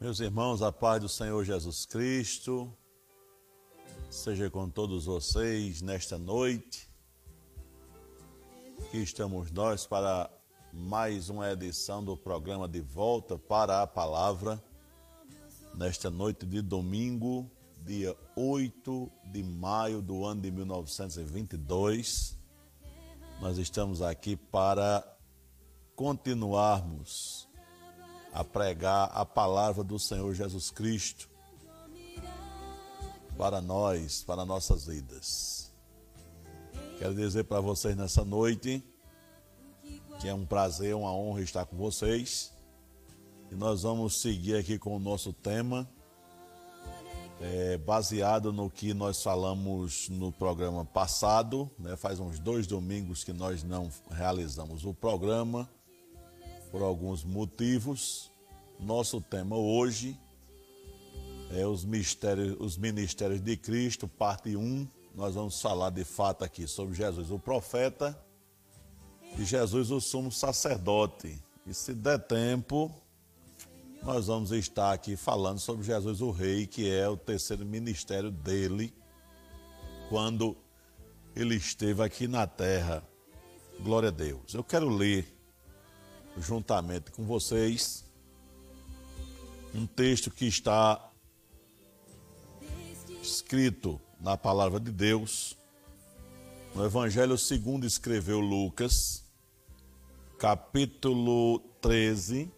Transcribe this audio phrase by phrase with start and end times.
[0.00, 2.74] Meus irmãos, a paz do Senhor Jesus Cristo
[4.08, 6.88] seja com todos vocês nesta noite.
[8.78, 10.30] Aqui estamos nós para
[10.72, 14.58] mais uma edição do programa De Volta para a Palavra,
[15.74, 17.50] nesta noite de domingo,
[17.84, 22.38] dia 8 de maio do ano de 1922.
[23.38, 25.06] Nós estamos aqui para
[25.94, 27.49] continuarmos
[28.32, 31.28] a pregar a palavra do Senhor Jesus Cristo
[33.36, 35.72] para nós, para nossas vidas.
[36.98, 38.84] Quero dizer para vocês nessa noite
[40.20, 42.52] que é um prazer, uma honra estar com vocês.
[43.50, 45.88] E nós vamos seguir aqui com o nosso tema,
[47.40, 51.70] é, baseado no que nós falamos no programa passado.
[51.78, 51.96] Né?
[51.96, 55.66] Faz uns dois domingos que nós não realizamos o programa
[56.70, 58.30] por alguns motivos.
[58.78, 60.18] Nosso tema hoje
[61.52, 64.88] é os mistérios, os ministérios de Cristo, parte 1.
[65.14, 68.18] Nós vamos falar de fato aqui sobre Jesus, o profeta,
[69.38, 71.42] e Jesus, o sumo sacerdote.
[71.66, 72.90] E se der tempo,
[74.02, 78.94] nós vamos estar aqui falando sobre Jesus, o Rei, que é o terceiro ministério dele,
[80.08, 80.56] quando
[81.34, 83.02] ele esteve aqui na terra.
[83.80, 84.54] Glória a Deus.
[84.54, 85.39] Eu quero ler
[86.40, 88.04] juntamente com vocês
[89.74, 91.10] um texto que está
[93.22, 95.56] escrito na palavra de Deus
[96.74, 99.24] no Evangelho segundo escreveu Lucas,
[100.38, 102.50] capítulo 13,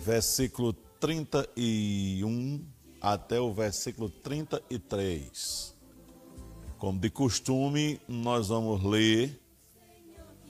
[0.00, 2.66] versículo 31
[3.00, 5.74] até o versículo 33.
[6.76, 9.40] Como de costume, nós vamos ler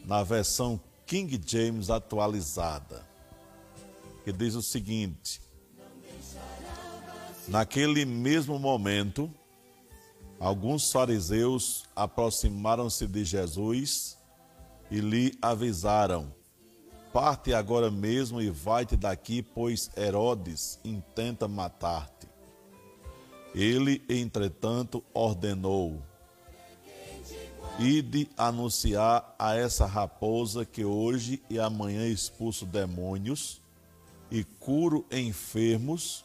[0.05, 0.81] na versão
[1.15, 3.07] King James atualizada,
[4.25, 5.41] que diz o seguinte:
[7.47, 9.33] Naquele mesmo momento,
[10.41, 14.19] alguns fariseus aproximaram-se de Jesus
[14.91, 16.35] e lhe avisaram:
[17.13, 22.27] Parte agora mesmo e vai-te daqui, pois Herodes intenta matar-te.
[23.55, 26.03] Ele, entretanto, ordenou:
[27.79, 33.61] Ide anunciar a essa raposa que hoje e amanhã expulso demônios
[34.31, 36.25] e curo enfermos,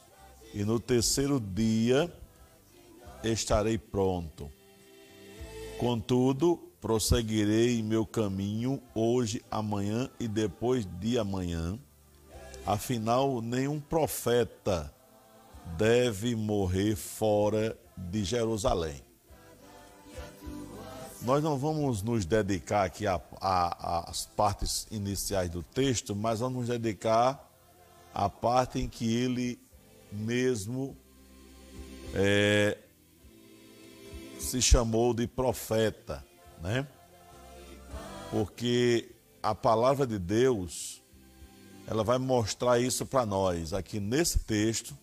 [0.53, 2.11] e no terceiro dia
[3.23, 4.51] estarei pronto.
[5.79, 11.79] Contudo, prosseguirei meu caminho hoje, amanhã e depois de amanhã.
[12.63, 14.93] Afinal, nenhum profeta
[15.77, 19.08] deve morrer fora de Jerusalém.
[21.21, 27.45] Nós não vamos nos dedicar aqui às partes iniciais do texto, mas vamos nos dedicar
[28.13, 29.59] à parte em que ele
[30.11, 30.95] mesmo
[32.13, 32.77] é,
[34.39, 36.25] se chamou de profeta,
[36.61, 36.87] né?
[38.31, 39.13] Porque
[39.43, 41.01] a palavra de Deus,
[41.85, 44.97] ela vai mostrar isso para nós aqui nesse texto,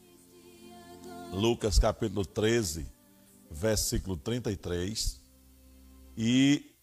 [1.31, 2.87] Lucas capítulo 13,
[3.51, 5.26] versículo 33
[6.17, 6.75] e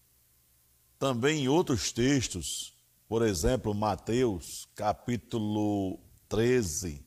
[0.98, 2.74] também em outros textos,
[3.08, 5.98] por exemplo, Mateus, capítulo
[6.28, 7.04] 13,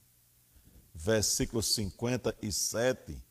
[0.94, 3.24] versículo 57,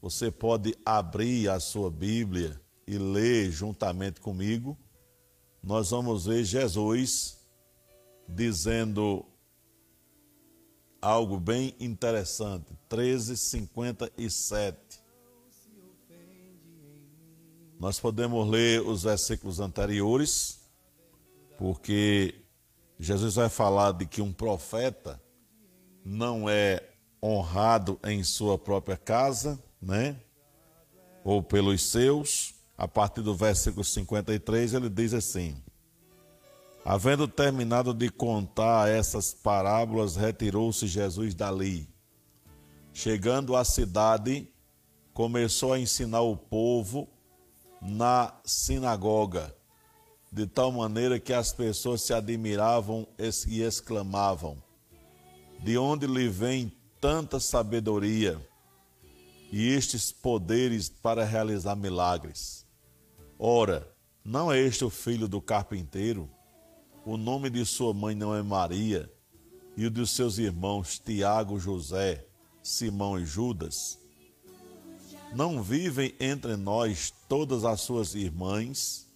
[0.00, 4.78] você pode abrir a sua Bíblia e ler juntamente comigo.
[5.62, 7.38] Nós vamos ver Jesus
[8.26, 9.26] dizendo
[11.00, 12.74] algo bem interessante.
[12.88, 14.99] 13:57.
[17.80, 20.60] Nós podemos ler os versículos anteriores,
[21.56, 22.34] porque
[22.98, 25.18] Jesus vai falar de que um profeta
[26.04, 26.86] não é
[27.22, 30.14] honrado em sua própria casa, né?
[31.24, 32.54] Ou pelos seus.
[32.76, 35.56] A partir do versículo 53, ele diz assim:
[36.84, 41.88] Havendo terminado de contar essas parábolas, retirou-se Jesus dali.
[42.92, 44.52] Chegando à cidade,
[45.14, 47.08] começou a ensinar o povo
[47.80, 49.54] na sinagoga,
[50.30, 53.06] de tal maneira que as pessoas se admiravam
[53.48, 54.62] e exclamavam:
[55.60, 58.40] De onde lhe vem tanta sabedoria
[59.50, 62.66] e estes poderes para realizar milagres?
[63.38, 63.90] Ora,
[64.24, 66.30] não é este o filho do carpinteiro?
[67.04, 69.10] O nome de sua mãe não é Maria,
[69.76, 72.26] e o dos seus irmãos Tiago, José,
[72.62, 73.98] Simão e Judas?
[75.32, 79.06] Não vivem entre nós todas as suas irmãs?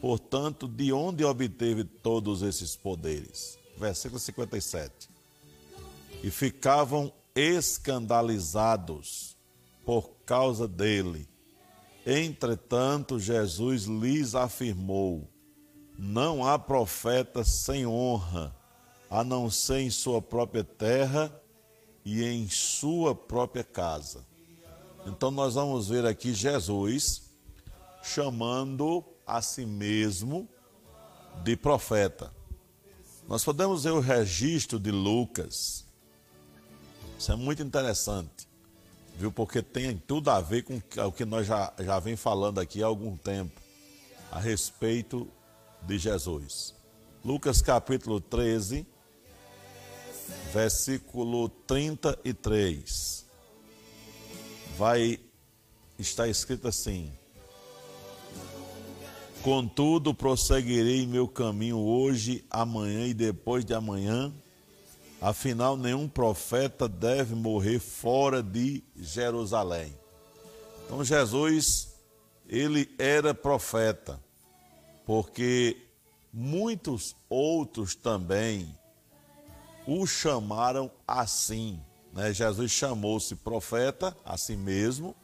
[0.00, 3.58] Portanto, de onde obteve todos esses poderes?
[3.76, 5.08] Versículo 57.
[6.22, 9.36] e ficavam escandalizados
[9.84, 11.28] por causa dele.
[12.04, 15.28] Entretanto, Jesus lhes afirmou:
[15.98, 18.54] Não há profeta sem honra,
[19.10, 21.32] a não ser em sua própria terra
[22.04, 24.26] e em sua própria casa.
[25.06, 27.30] Então, nós vamos ver aqui Jesus
[28.02, 30.48] chamando a si mesmo
[31.42, 32.32] de profeta.
[33.28, 35.84] Nós podemos ver o registro de Lucas.
[37.18, 38.48] Isso é muito interessante,
[39.16, 39.30] viu?
[39.30, 42.86] Porque tem tudo a ver com o que nós já, já vem falando aqui há
[42.86, 43.60] algum tempo
[44.32, 45.28] a respeito
[45.82, 46.74] de Jesus.
[47.24, 48.86] Lucas capítulo 13,
[50.52, 53.27] versículo 33.
[54.78, 55.18] Vai
[55.98, 57.12] estar escrito assim:
[59.42, 64.32] Contudo, prosseguirei meu caminho hoje, amanhã e depois de amanhã.
[65.20, 69.92] Afinal, nenhum profeta deve morrer fora de Jerusalém.
[70.86, 71.88] Então, Jesus,
[72.48, 74.22] ele era profeta,
[75.04, 75.76] porque
[76.32, 78.72] muitos outros também
[79.88, 81.80] o chamaram assim.
[82.18, 82.34] Né?
[82.34, 85.14] Jesus chamou-se profeta a si mesmo,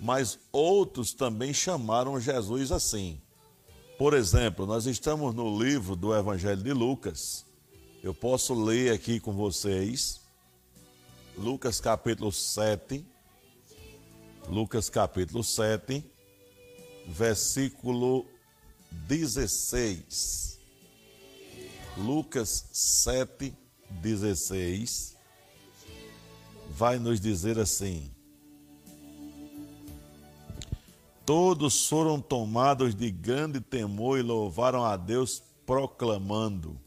[0.00, 3.20] mas outros também chamaram Jesus assim.
[3.96, 7.46] Por exemplo, nós estamos no livro do Evangelho de Lucas.
[8.02, 10.22] Eu posso ler aqui com vocês.
[11.38, 13.06] Lucas capítulo 7.
[14.48, 16.04] Lucas capítulo 7,
[17.06, 18.26] versículo
[18.90, 20.58] 16.
[21.96, 23.56] Lucas 7,
[23.88, 25.13] 16
[26.74, 28.10] vai nos dizer assim:
[31.24, 36.78] Todos foram tomados de grande temor e louvaram a Deus, proclamando: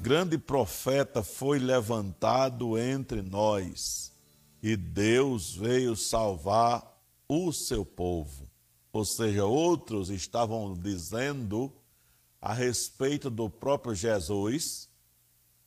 [0.00, 4.10] Grande profeta foi levantado entre nós,
[4.62, 6.98] e Deus veio salvar
[7.28, 8.48] o seu povo.
[8.90, 11.70] Ou seja, outros estavam dizendo
[12.40, 14.88] a respeito do próprio Jesus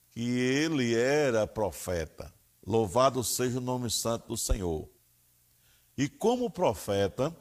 [0.10, 2.41] que ele era profeta.
[2.66, 4.88] Louvado seja o nome santo do Senhor.
[5.98, 7.36] E como profeta,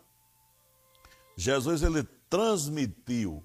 [1.36, 3.44] Jesus ele transmitiu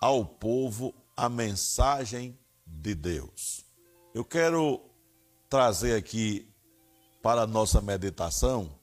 [0.00, 3.64] ao povo a mensagem de Deus.
[4.14, 4.80] Eu quero
[5.48, 6.50] trazer aqui
[7.22, 8.78] para a nossa meditação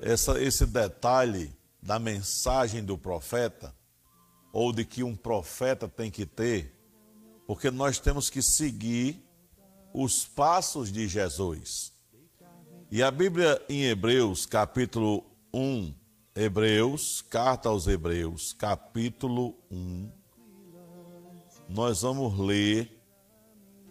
[0.00, 3.74] essa, esse detalhe da mensagem do profeta,
[4.52, 6.76] ou de que um profeta tem que ter,
[7.46, 9.24] porque nós temos que seguir
[9.92, 11.92] os passos de Jesus.
[12.90, 15.94] E a Bíblia em Hebreus, capítulo 1,
[16.34, 20.10] Hebreus, carta aos Hebreus, capítulo 1,
[21.68, 23.00] nós vamos ler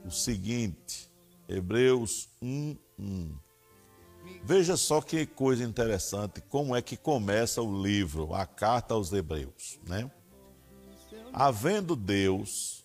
[0.03, 1.09] o seguinte,
[1.47, 3.37] Hebreus 1, 1.
[4.43, 9.79] Veja só que coisa interessante, como é que começa o livro, a carta aos Hebreus,
[9.87, 10.09] né?
[11.31, 12.78] Havendo Deus,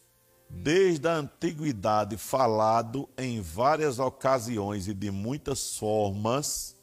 [0.62, 6.74] desde a antiguidade, falado em várias ocasiões e de muitas formas,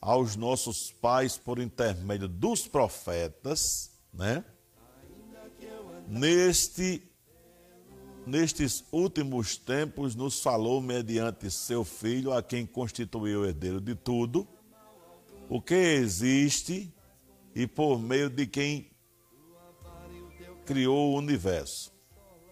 [0.00, 4.44] aos nossos pais por intermédio dos profetas, né?
[6.08, 7.06] Neste
[8.26, 14.46] nestes últimos tempos nos falou mediante seu filho, a quem constituiu o herdeiro de tudo,
[15.48, 16.94] o que existe
[17.54, 18.90] e por meio de quem
[20.64, 21.92] criou o universo.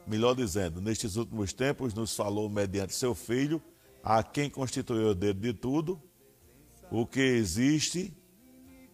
[0.08, 3.62] Melhor dizendo, nestes últimos tempos nos falou mediante seu filho,
[4.02, 6.00] a quem constituiu herdeiro de tudo,
[6.90, 8.16] o que existe,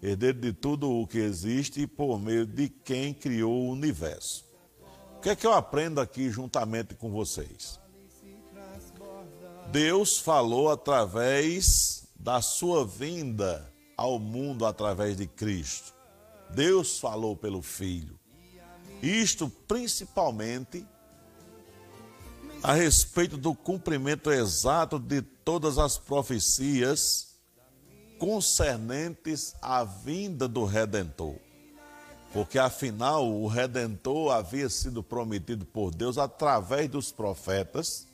[0.02, 4.44] herdeiro de tudo o que existe por meio de quem criou o universo.
[5.16, 7.78] O que é que eu aprendo aqui juntamente com vocês?
[9.70, 15.94] Deus falou através da sua vinda ao mundo através de Cristo.
[16.50, 18.18] Deus falou pelo Filho.
[19.00, 20.84] Isto principalmente
[22.64, 27.34] a respeito do cumprimento exato de todas as profecias
[28.18, 31.36] concernentes à vinda do Redentor.
[32.32, 38.08] Porque afinal o Redentor havia sido prometido por Deus através dos profetas,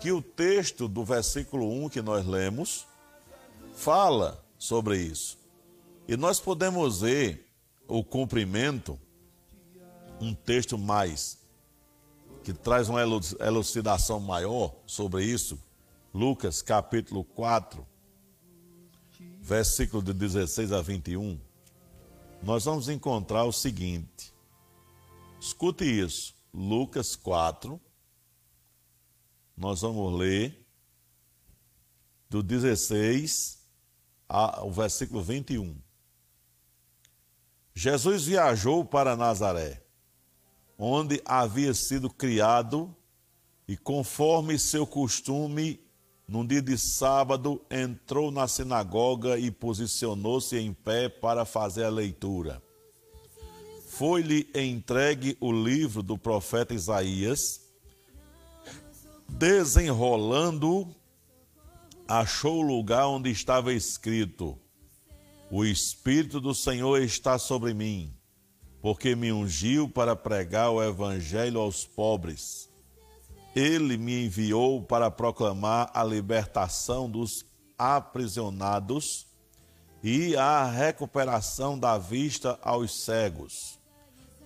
[0.00, 2.86] que o texto do versículo 1 que nós lemos
[3.74, 5.36] fala sobre isso.
[6.08, 7.46] E nós podemos ver
[7.86, 8.98] o cumprimento,
[10.18, 11.36] um texto mais,
[12.46, 15.60] que traz uma elucidação maior sobre isso,
[16.14, 17.84] Lucas capítulo 4,
[19.40, 21.40] versículo de 16 a 21,
[22.40, 24.32] nós vamos encontrar o seguinte.
[25.40, 26.36] Escute isso.
[26.54, 27.80] Lucas 4,
[29.56, 30.64] nós vamos ler
[32.30, 33.58] do 16
[34.28, 35.76] ao versículo 21.
[37.74, 39.82] Jesus viajou para Nazaré,
[40.78, 42.94] onde havia sido criado,
[43.68, 45.80] e conforme seu costume,
[46.28, 52.62] num dia de sábado, entrou na sinagoga e posicionou-se em pé para fazer a leitura.
[53.88, 57.60] Foi-lhe entregue o livro do profeta Isaías.
[59.28, 60.94] Desenrolando,
[62.06, 64.58] achou o lugar onde estava escrito:
[65.50, 68.15] O Espírito do Senhor está sobre mim,
[68.80, 72.70] porque me ungiu para pregar o Evangelho aos pobres.
[73.54, 77.44] Ele me enviou para proclamar a libertação dos
[77.78, 79.26] aprisionados
[80.02, 83.78] e a recuperação da vista aos cegos,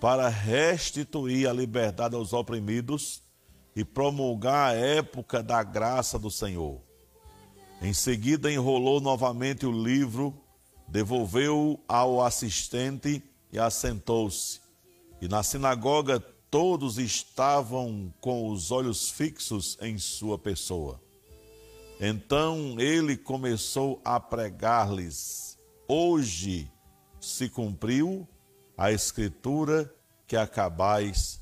[0.00, 3.22] para restituir a liberdade aos oprimidos
[3.74, 6.80] e promulgar a época da graça do Senhor.
[7.82, 10.34] Em seguida, enrolou novamente o livro,
[10.88, 13.22] devolveu-o ao assistente
[13.52, 14.60] e assentou-se.
[15.20, 21.00] E na sinagoga todos estavam com os olhos fixos em sua pessoa.
[22.00, 26.70] Então ele começou a pregar-lhes: Hoje
[27.20, 28.26] se cumpriu
[28.76, 29.94] a escritura
[30.26, 31.40] que acabais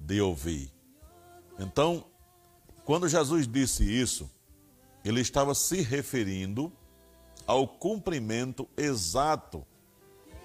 [0.00, 0.72] de ouvir.
[1.58, 2.04] Então,
[2.84, 4.28] quando Jesus disse isso,
[5.04, 6.72] ele estava se referindo
[7.46, 9.64] ao cumprimento exato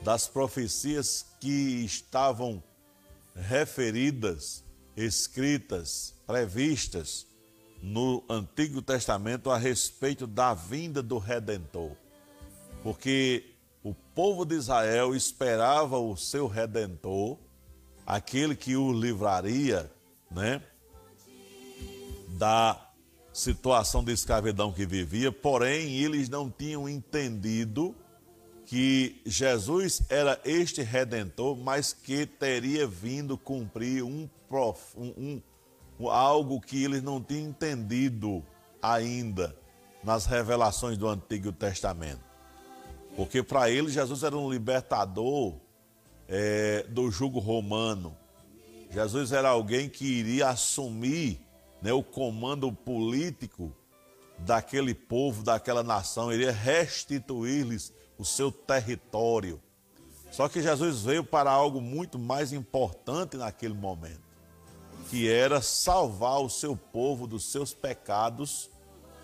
[0.03, 2.63] das profecias que estavam
[3.35, 4.63] referidas,
[4.95, 7.27] escritas, previstas
[7.81, 11.91] no Antigo Testamento a respeito da vinda do Redentor.
[12.81, 17.37] Porque o povo de Israel esperava o seu redentor,
[18.05, 19.91] aquele que o livraria,
[20.31, 20.61] né,
[22.29, 22.79] da
[23.31, 27.95] situação de escravidão que vivia, porém eles não tinham entendido
[28.67, 35.41] que Jesus era este redentor, mas que teria vindo cumprir um, prof, um,
[35.97, 38.43] um algo que eles não tinham entendido
[38.81, 39.55] ainda
[40.03, 42.19] nas revelações do Antigo Testamento.
[43.15, 45.53] Porque para eles Jesus era um libertador
[46.27, 48.17] é, do jugo romano.
[48.91, 51.39] Jesus era alguém que iria assumir
[51.81, 53.73] né, o comando político
[54.39, 59.61] daquele povo, daquela nação, iria restituir-lhes o seu território.
[60.31, 64.21] Só que Jesus veio para algo muito mais importante naquele momento,
[65.09, 68.69] que era salvar o seu povo dos seus pecados,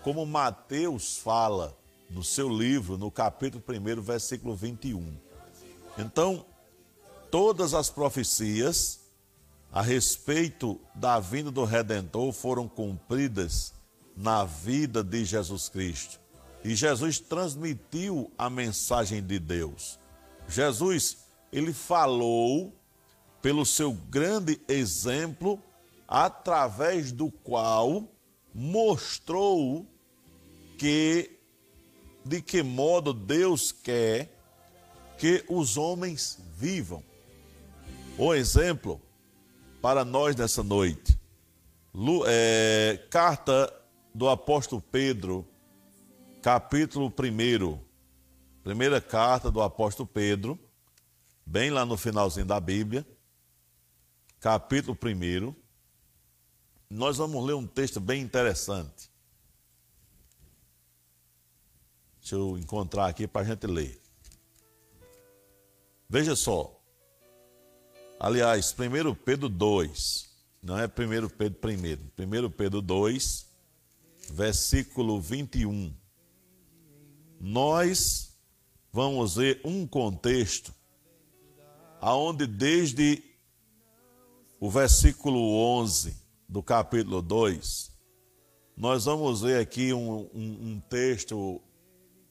[0.02, 1.76] como Mateus fala
[2.10, 5.16] no seu livro, no capítulo 1, versículo 21.
[5.98, 6.44] Então,
[7.30, 9.00] todas as profecias
[9.72, 13.74] a respeito da vinda do Redentor foram cumpridas
[14.16, 16.23] na vida de Jesus Cristo.
[16.64, 19.98] E Jesus transmitiu a mensagem de Deus.
[20.48, 21.18] Jesus,
[21.52, 22.74] ele falou
[23.42, 25.62] pelo seu grande exemplo,
[26.08, 28.08] através do qual
[28.54, 29.86] mostrou
[30.78, 31.38] que
[32.24, 34.34] de que modo Deus quer
[35.18, 37.02] que os homens vivam.
[38.16, 39.00] O exemplo
[39.82, 41.18] para nós nessa noite,
[42.26, 43.70] é, carta
[44.14, 45.46] do apóstolo Pedro,
[46.44, 47.80] capítulo 1,
[48.62, 50.60] primeira carta do apóstolo Pedro,
[51.46, 53.06] bem lá no finalzinho da Bíblia,
[54.40, 55.54] capítulo 1,
[56.90, 59.10] nós vamos ler um texto bem interessante.
[62.20, 63.98] Deixa eu encontrar aqui para a gente ler.
[66.06, 66.78] Veja só.
[68.20, 70.30] Aliás, 1 Pedro 2,
[70.62, 70.88] não é 1
[71.30, 71.58] Pedro
[72.18, 73.46] 1, 1 Pedro 2,
[74.30, 76.03] versículo 21.
[77.46, 78.32] Nós
[78.90, 80.74] vamos ver um contexto
[82.00, 83.22] aonde desde
[84.58, 86.16] o versículo 11
[86.48, 87.92] do capítulo 2,
[88.74, 91.60] nós vamos ver aqui um, um, um texto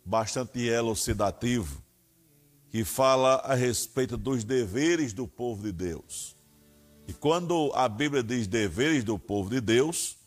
[0.03, 1.83] bastante elucidativo,
[2.71, 6.35] que fala a respeito dos deveres do povo de Deus.
[7.07, 10.17] E quando a Bíblia diz deveres do povo de Deus,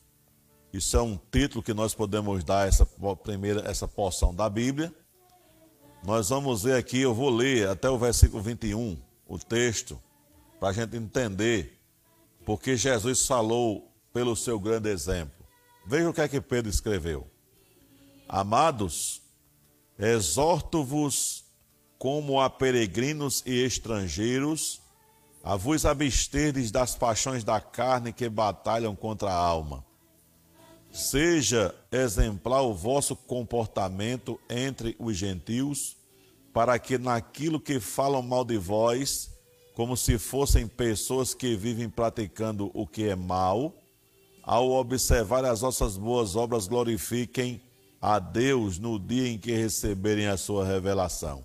[0.73, 2.87] isso é um título que nós podemos dar essa
[3.23, 4.95] primeira essa porção da Bíblia.
[6.05, 8.97] Nós vamos ver aqui, eu vou ler até o versículo 21,
[9.27, 10.01] o texto,
[10.61, 11.81] para a gente entender
[12.45, 15.45] porque Jesus falou pelo seu grande exemplo.
[15.85, 17.27] Veja o que é que Pedro escreveu.
[18.29, 19.23] Amados,
[19.99, 21.45] Exorto-vos
[21.99, 24.83] como a peregrinos e estrangeiros,
[25.43, 29.85] a vos absterdes das paixões da carne que batalham contra a alma.
[30.97, 35.95] Seja exemplar o vosso comportamento entre os gentios,
[36.55, 39.31] para que naquilo que falam mal de vós,
[39.75, 43.77] como se fossem pessoas que vivem praticando o que é mal,
[44.43, 47.61] ao observar as vossas boas obras, glorifiquem
[48.01, 51.45] a Deus no dia em que receberem a sua revelação.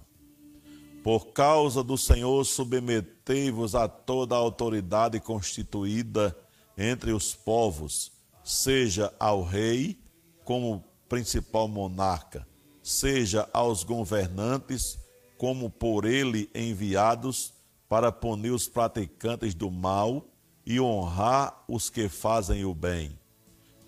[1.03, 6.33] Por causa do Senhor, submetei-vos a toda a autoridade constituída
[6.77, 8.10] entre os povos,
[8.43, 9.99] seja ao rei
[10.43, 12.47] como principal monarca,
[12.81, 14.99] seja aos governantes
[15.37, 17.53] como por ele enviados
[17.89, 20.25] para punir os praticantes do mal
[20.65, 23.17] e honrar os que fazem o bem.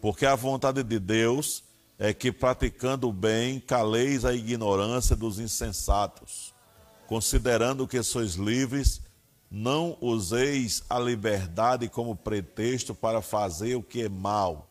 [0.01, 1.63] Porque a vontade de Deus
[1.97, 6.53] é que, praticando o bem, caleis a ignorância dos insensatos.
[7.07, 9.01] Considerando que sois livres,
[9.55, 14.67] não useis a liberdade como pretexto para fazer o que é mal,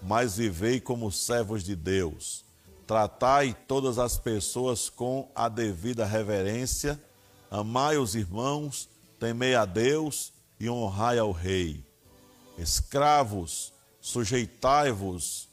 [0.00, 2.44] mas vivei como servos de Deus.
[2.86, 7.02] Tratai todas as pessoas com a devida reverência,
[7.50, 8.88] amai os irmãos,
[9.18, 11.84] temei a Deus e honrai ao Rei.
[12.56, 15.48] Escravos, sujeitai-vos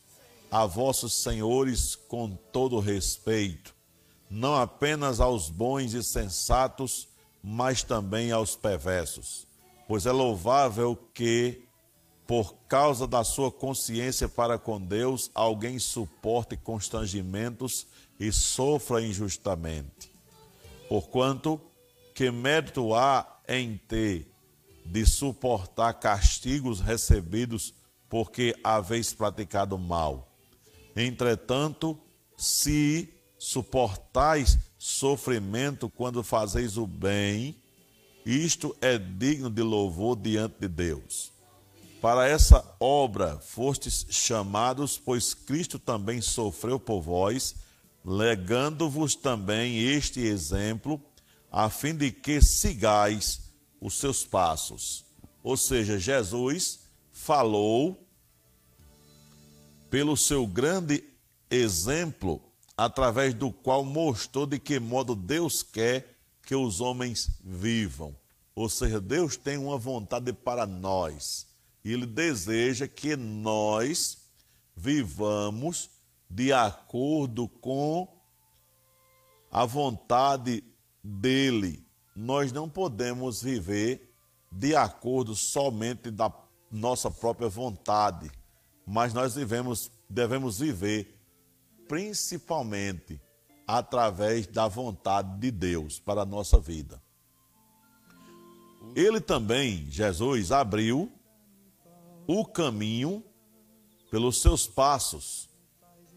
[0.51, 3.73] a vossos senhores com todo respeito,
[4.29, 7.07] não apenas aos bons e sensatos,
[7.43, 9.47] mas também aos perversos.
[9.87, 11.63] Pois é louvável que,
[12.25, 17.87] por causa da sua consciência para com Deus, alguém suporte constrangimentos
[18.19, 20.11] e sofra injustamente.
[20.89, 21.61] Porquanto,
[22.13, 24.27] que mérito há em ter
[24.85, 27.73] de suportar castigos recebidos
[28.09, 30.27] porque haveis praticado mal?
[30.95, 31.97] Entretanto,
[32.35, 37.55] se suportais sofrimento quando fazeis o bem,
[38.25, 41.31] isto é digno de louvor diante de Deus.
[42.01, 47.55] Para essa obra fostes chamados, pois Cristo também sofreu por vós,
[48.05, 51.01] legando-vos também este exemplo,
[51.51, 55.05] a fim de que sigais os seus passos.
[55.43, 58.05] Ou seja, Jesus falou
[59.89, 61.03] pelo seu grande
[61.49, 62.41] exemplo,
[62.77, 68.15] através do qual mostrou de que modo Deus quer que os homens vivam.
[68.55, 71.47] Ou seja, Deus tem uma vontade para nós.
[71.83, 74.19] E Ele deseja que nós
[74.75, 75.89] vivamos
[76.29, 78.07] de acordo com
[79.51, 80.63] a vontade
[81.03, 81.85] dele.
[82.15, 84.13] Nós não podemos viver
[84.51, 86.31] de acordo somente da
[86.71, 88.31] nossa própria vontade
[88.87, 91.16] mas nós devemos, devemos viver
[91.87, 93.19] principalmente
[93.65, 97.01] através da vontade de Deus para a nossa vida.
[98.95, 101.11] Ele também, Jesus, abriu
[102.25, 103.23] o caminho
[104.09, 105.49] pelos seus passos.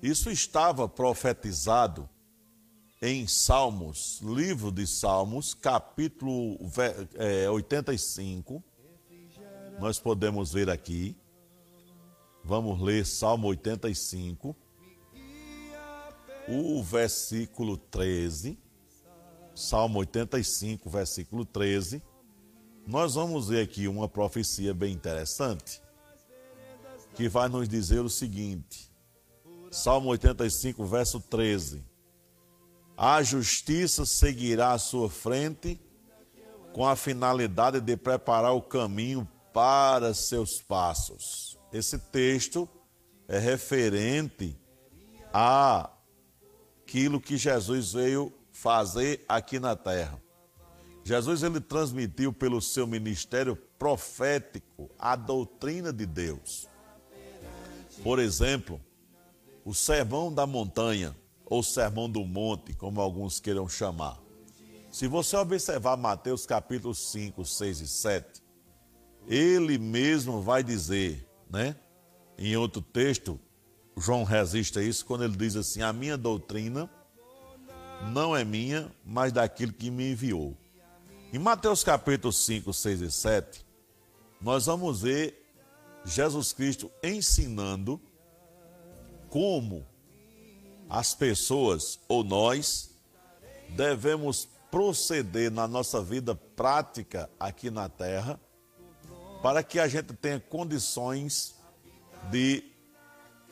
[0.03, 2.09] Isso estava profetizado
[3.03, 6.59] em Salmos, livro de Salmos, capítulo
[7.53, 8.63] 85.
[9.39, 11.17] É, nós podemos ver aqui.
[12.45, 14.57] Vamos ler Salmo 85,
[16.51, 18.59] o versículo 13.
[19.55, 22.03] Salmo 85, versículo 13.
[22.87, 25.81] Nós vamos ver aqui uma profecia bem interessante
[27.15, 28.91] que vai nos dizer o seguinte:
[29.71, 31.85] Salmo 85, verso 13.
[32.97, 35.81] A justiça seguirá à sua frente
[36.73, 41.59] com a finalidade de preparar o caminho para seus passos.
[41.73, 42.69] Esse texto
[43.29, 44.57] é referente
[45.33, 45.91] a
[46.91, 50.21] aquilo que Jesus veio fazer aqui na terra.
[51.05, 56.69] Jesus ele transmitiu pelo seu ministério profético a doutrina de Deus.
[58.03, 58.81] Por exemplo,
[59.65, 64.19] o sermão da montanha ou sermão do monte, como alguns queiram chamar.
[64.91, 68.43] Se você observar Mateus capítulos 5, 6 e 7,
[69.29, 71.77] ele mesmo vai dizer: né?
[72.37, 73.39] Em outro texto,
[73.97, 76.89] João resiste a isso quando ele diz assim: A minha doutrina
[78.13, 80.57] não é minha, mas daquilo que me enviou.
[81.33, 83.67] Em Mateus capítulo 5, 6 e 7,
[84.41, 85.41] nós vamos ver
[86.05, 88.01] Jesus Cristo ensinando
[89.29, 89.87] como
[90.89, 92.91] as pessoas ou nós
[93.69, 98.41] devemos proceder na nossa vida prática aqui na terra
[99.43, 101.55] para que a gente tenha condições
[102.31, 102.70] de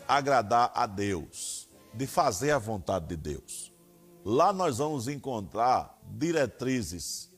[0.09, 3.73] agradar a Deus, de fazer a vontade de Deus.
[4.25, 7.31] Lá nós vamos encontrar diretrizes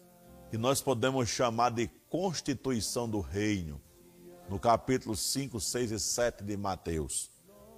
[0.51, 3.81] que nós podemos chamar de constituição do reino,
[4.49, 7.31] no capítulo 5, 6 e 7 de Mateus.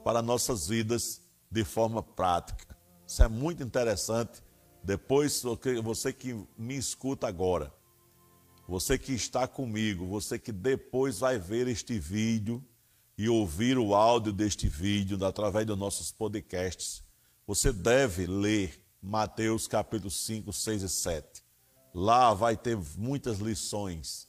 [0.04, 2.76] para nossas vidas de forma prática.
[3.06, 4.42] Isso é muito interessante.
[4.82, 5.42] Depois,
[5.82, 7.72] você que me escuta agora,
[8.66, 12.64] você que está comigo, você que depois vai ver este vídeo
[13.16, 17.02] e ouvir o áudio deste vídeo através dos nossos podcasts,
[17.46, 21.44] você deve ler Mateus capítulo 5, 6 e 7.
[21.94, 24.28] Lá vai ter muitas lições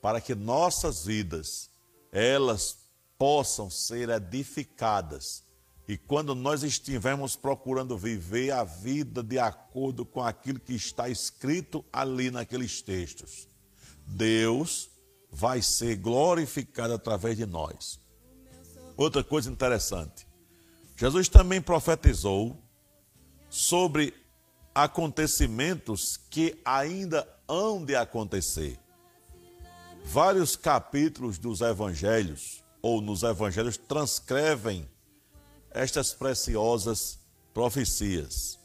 [0.00, 1.70] para que nossas vidas
[2.10, 2.78] elas
[3.18, 5.44] possam ser edificadas.
[5.86, 11.84] E quando nós estivermos procurando viver a vida de acordo com aquilo que está escrito
[11.92, 13.46] ali naqueles textos,
[14.06, 14.90] Deus
[15.30, 17.98] vai ser glorificado através de nós.
[18.96, 20.26] Outra coisa interessante,
[20.96, 22.56] Jesus também profetizou
[23.48, 24.14] sobre
[24.74, 28.78] acontecimentos que ainda hão de acontecer.
[30.04, 34.88] Vários capítulos dos evangelhos, ou nos evangelhos, transcrevem
[35.70, 37.18] estas preciosas
[37.52, 38.58] profecias.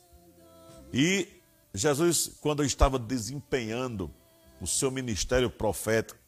[0.93, 1.27] E
[1.73, 4.11] Jesus, quando estava desempenhando
[4.59, 6.19] o seu ministério profético,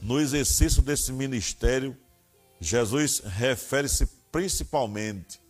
[0.00, 1.96] no exercício desse ministério,
[2.60, 5.40] Jesus refere-se principalmente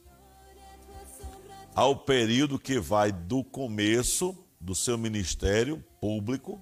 [1.74, 6.60] ao período que vai do começo do seu ministério público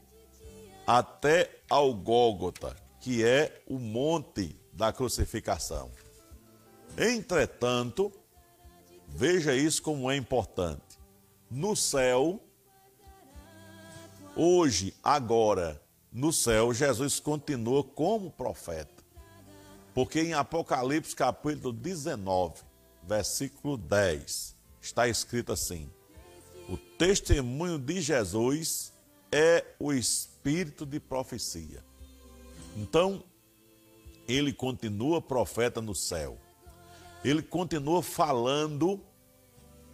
[0.87, 5.91] até ao Gólgota, que é o monte da crucificação.
[6.97, 8.13] Entretanto,
[9.09, 10.99] veja isso como é importante.
[11.51, 12.41] No céu,
[14.37, 15.83] hoje, agora,
[16.13, 18.96] no céu, Jesus continua como profeta.
[19.97, 22.61] Porque em Apocalipse capítulo 19,
[23.03, 25.91] versículo 10, está escrito assim:
[26.69, 28.93] O testemunho de Jesus
[29.33, 31.83] é o espírito de profecia.
[32.77, 33.25] Então,
[34.29, 36.37] ele continua profeta no céu.
[37.25, 39.01] Ele continua falando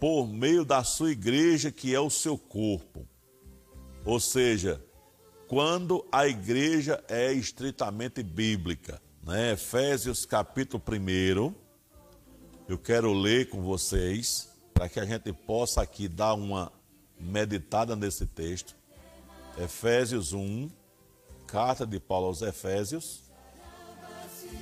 [0.01, 3.07] por meio da sua igreja, que é o seu corpo.
[4.03, 4.83] Ou seja,
[5.47, 9.53] quando a igreja é estritamente bíblica, né?
[9.53, 11.53] Efésios capítulo 1,
[12.67, 16.71] eu quero ler com vocês para que a gente possa aqui dar uma
[17.19, 18.75] meditada nesse texto.
[19.57, 20.69] Efésios 1,
[21.47, 23.23] carta de Paulo aos Efésios,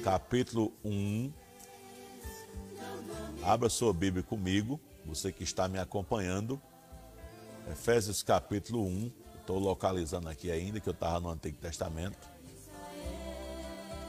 [0.04, 1.32] capítulo 1.
[3.43, 6.62] Abra sua Bíblia comigo, você que está me acompanhando.
[7.71, 9.12] Efésios capítulo 1.
[9.39, 12.40] Estou localizando aqui ainda, que eu estava no Antigo Testamento.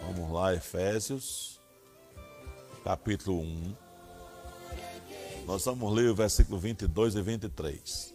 [0.06, 1.60] Vamos lá, Efésios,
[2.84, 3.74] capítulo 1.
[5.46, 8.14] Nós vamos ler o versículo 22 e 23.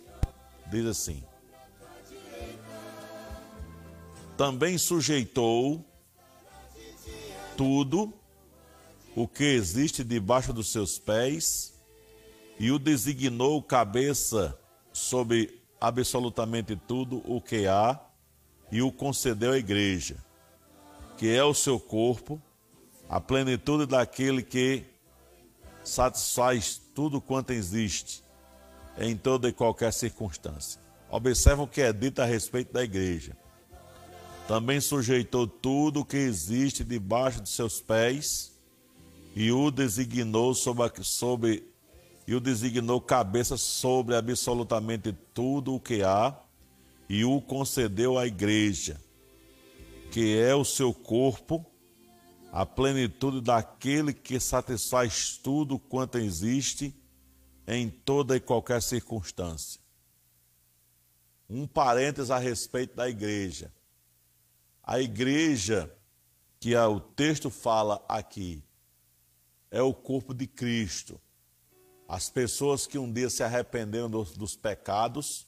[0.69, 1.23] Diz assim:
[4.36, 5.84] Também sujeitou
[7.56, 8.13] tudo
[9.15, 11.73] o que existe debaixo dos seus pés
[12.60, 14.58] e o designou cabeça
[14.93, 18.00] sobre absolutamente tudo o que há
[18.71, 20.17] e o concedeu à igreja,
[21.17, 22.41] que é o seu corpo,
[23.10, 24.86] a plenitude daquele que
[25.84, 28.23] satisfaz tudo quanto existe
[28.99, 30.80] em toda e qualquer circunstância.
[31.10, 33.36] Observa o que é dito a respeito da igreja.
[34.47, 38.53] Também sujeitou tudo o que existe debaixo de seus pés
[39.36, 41.67] e o designou sobre, sobre
[42.27, 46.38] e o designou cabeça sobre absolutamente tudo o que há
[47.10, 48.99] e o concedeu à igreja,
[50.11, 51.65] que é o seu corpo
[52.51, 56.95] a plenitude daquele que satisfaz tudo quanto existe
[57.67, 59.79] em toda e qualquer circunstância.
[61.49, 63.71] Um parênteses a respeito da igreja.
[64.81, 65.93] A igreja
[66.59, 68.63] que o texto fala aqui
[69.69, 71.19] é o corpo de Cristo.
[72.07, 75.45] As pessoas que um dia se arrependeram dos, dos pecados,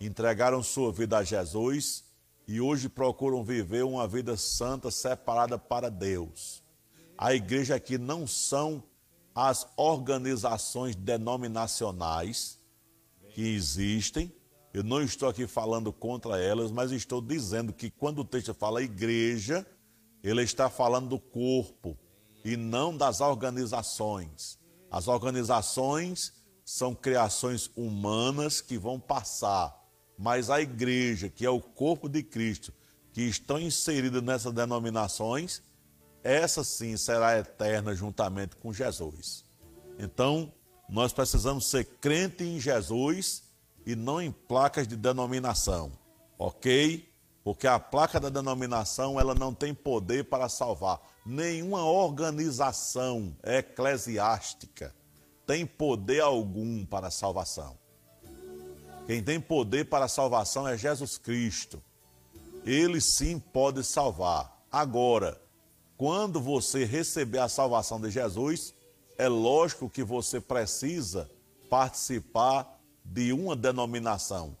[0.00, 2.07] entregaram sua vida a Jesus
[2.48, 6.62] e hoje procuram viver uma vida santa separada para Deus.
[7.16, 8.82] A igreja aqui não são
[9.34, 12.58] as organizações denominacionais
[13.34, 14.34] que existem.
[14.72, 18.82] Eu não estou aqui falando contra elas, mas estou dizendo que quando o texto fala
[18.82, 19.66] igreja,
[20.22, 21.98] ele está falando do corpo
[22.42, 24.58] e não das organizações.
[24.90, 26.32] As organizações
[26.64, 29.77] são criações humanas que vão passar
[30.18, 32.72] mas a igreja, que é o corpo de Cristo,
[33.12, 35.62] que estão inseridas nessas denominações,
[36.24, 39.44] essa sim será eterna juntamente com Jesus.
[39.98, 40.52] Então,
[40.88, 43.44] nós precisamos ser crente em Jesus
[43.86, 45.92] e não em placas de denominação,
[46.38, 47.08] ok?
[47.44, 51.00] Porque a placa da denominação, ela não tem poder para salvar.
[51.24, 54.94] Nenhuma organização eclesiástica
[55.46, 57.78] tem poder algum para a salvação.
[59.08, 61.82] Quem tem poder para a salvação é Jesus Cristo.
[62.62, 64.62] Ele sim pode salvar.
[64.70, 65.40] Agora,
[65.96, 68.74] quando você receber a salvação de Jesus,
[69.16, 71.30] é lógico que você precisa
[71.70, 74.54] participar de uma denominação.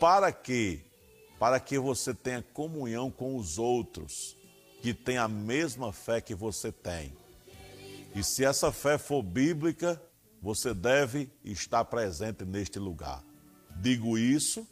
[0.00, 0.80] Para quê?
[1.38, 4.36] Para que você tenha comunhão com os outros
[4.80, 7.16] que têm a mesma fé que você tem.
[8.12, 10.02] E se essa fé for bíblica,
[10.42, 13.22] você deve estar presente neste lugar.
[13.76, 14.66] Digo isso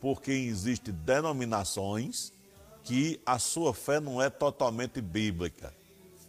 [0.00, 2.32] porque existem denominações
[2.84, 5.74] que a sua fé não é totalmente bíblica.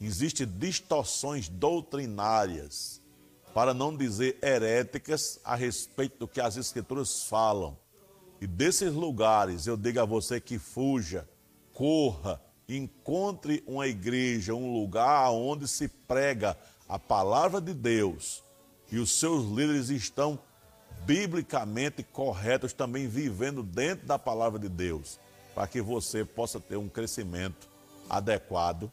[0.01, 3.01] Existem distorções doutrinárias,
[3.53, 7.77] para não dizer heréticas, a respeito do que as Escrituras falam.
[8.41, 11.27] E desses lugares eu digo a você que fuja,
[11.73, 18.43] corra, encontre uma igreja, um lugar onde se prega a palavra de Deus
[18.91, 20.39] e os seus líderes estão
[21.05, 25.19] biblicamente corretos, também vivendo dentro da palavra de Deus,
[25.55, 27.67] para que você possa ter um crescimento
[28.09, 28.91] adequado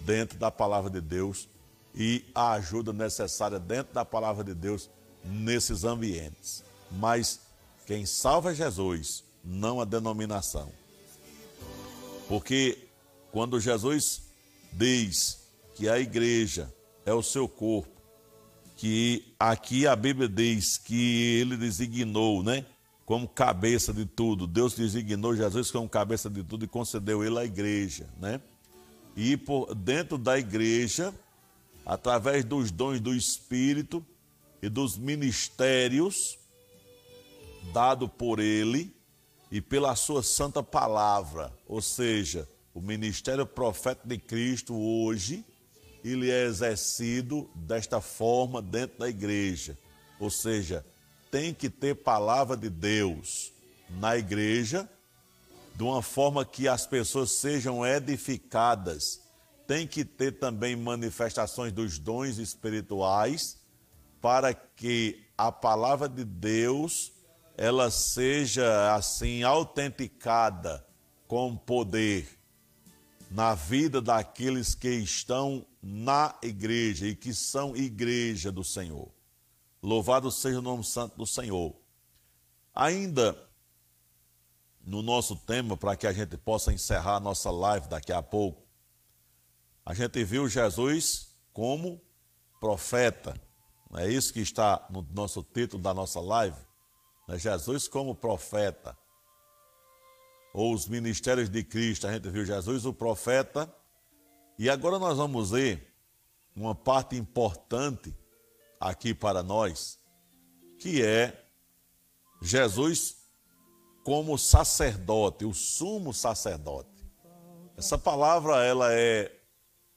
[0.00, 1.48] dentro da palavra de Deus
[1.94, 4.90] e a ajuda necessária dentro da palavra de Deus
[5.24, 6.62] nesses ambientes.
[6.90, 7.40] Mas
[7.86, 10.70] quem salva é Jesus, não a denominação.
[12.28, 12.88] Porque
[13.32, 14.22] quando Jesus
[14.72, 15.38] diz
[15.74, 16.72] que a igreja
[17.04, 17.95] é o seu corpo,
[18.76, 22.64] que aqui a Bíblia diz que ele designou, né,
[23.06, 24.46] como cabeça de tudo.
[24.46, 28.40] Deus designou Jesus como cabeça de tudo e concedeu ele à igreja, né?
[29.16, 31.14] E por dentro da igreja,
[31.86, 34.04] através dos dons do Espírito
[34.60, 36.38] e dos ministérios,
[37.72, 38.94] dado por ele
[39.50, 45.44] e pela sua santa palavra, ou seja, o ministério profético de Cristo hoje,
[46.12, 49.76] ele é exercido desta forma dentro da igreja.
[50.20, 50.84] Ou seja,
[51.30, 53.52] tem que ter palavra de Deus
[53.90, 54.88] na igreja,
[55.74, 59.20] de uma forma que as pessoas sejam edificadas.
[59.66, 63.58] Tem que ter também manifestações dos dons espirituais,
[64.20, 67.12] para que a palavra de Deus
[67.56, 70.86] ela seja assim autenticada
[71.26, 72.28] com poder
[73.30, 79.10] na vida daqueles que estão na igreja e que são igreja do Senhor.
[79.82, 81.74] Louvado seja o nome santo do Senhor.
[82.74, 83.36] Ainda
[84.86, 88.62] no nosso tema, para que a gente possa encerrar a nossa live daqui a pouco,
[89.84, 92.00] a gente viu Jesus como
[92.60, 93.40] profeta.
[93.94, 96.56] É isso que está no nosso título da nossa live?
[97.26, 97.38] Né?
[97.38, 98.96] Jesus como profeta,
[100.56, 103.70] ou os ministérios de Cristo, a gente viu Jesus o profeta,
[104.58, 105.94] e agora nós vamos ver
[106.56, 108.16] uma parte importante
[108.80, 110.00] aqui para nós,
[110.78, 111.44] que é
[112.40, 113.18] Jesus
[114.02, 117.04] como sacerdote, o sumo sacerdote.
[117.76, 119.30] Essa palavra ela é,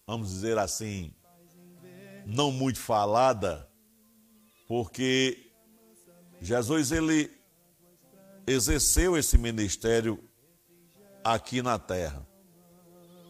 [0.06, 1.16] vamos dizer assim,
[2.26, 3.66] não muito falada,
[4.68, 5.54] porque
[6.42, 7.32] Jesus ele
[8.46, 10.22] exerceu esse ministério
[11.24, 12.26] aqui na terra.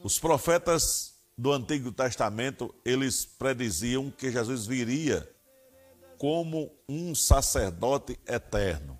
[0.04, 5.30] Os profetas do Antigo Testamento, eles prediziam que Jesus viria
[6.18, 9.00] como um sacerdote eterno.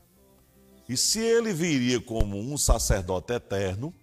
[0.88, 3.94] E se ele viria como um sacerdote eterno,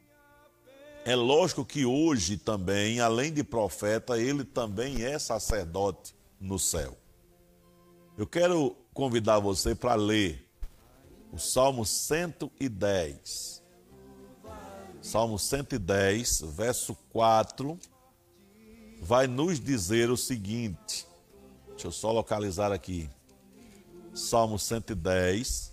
[1.04, 6.96] é lógico que hoje também, além de profeta, ele também é sacerdote no céu.
[8.18, 10.48] Eu quero convidar você para ler
[11.32, 13.55] o Salmo 110.
[15.06, 17.78] Salmo 110, verso 4,
[19.00, 21.06] vai nos dizer o seguinte.
[21.68, 23.08] Deixa eu só localizar aqui.
[24.12, 25.72] Salmo 110,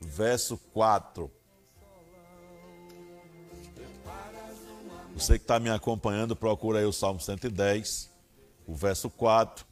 [0.00, 1.28] verso 4.
[5.16, 8.08] Você que está me acompanhando, procura aí o Salmo 110,
[8.68, 9.66] o verso 4.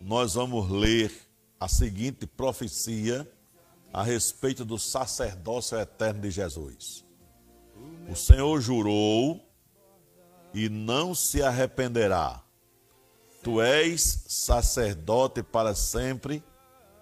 [0.00, 1.12] Nós vamos ler
[1.60, 3.30] a seguinte profecia
[3.92, 7.04] a respeito do sacerdócio eterno de Jesus.
[8.10, 9.40] O Senhor jurou
[10.52, 12.42] e não se arrependerá.
[13.42, 16.42] Tu és sacerdote para sempre,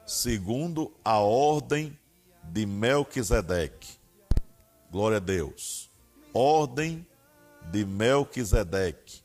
[0.07, 1.97] segundo a ordem
[2.43, 3.97] de Melquisedeque.
[4.91, 5.91] Glória a Deus.
[6.35, 7.07] Ordem
[7.71, 9.23] de Melquisedeque.